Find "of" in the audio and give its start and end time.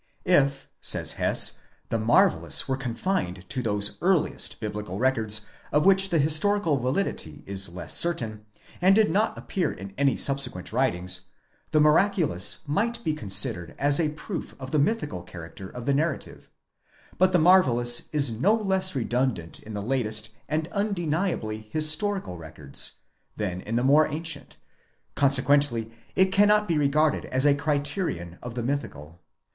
5.71-5.85, 14.59-14.71, 15.69-15.85, 28.41-28.55